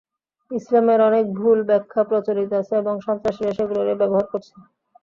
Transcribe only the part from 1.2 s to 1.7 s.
ভুল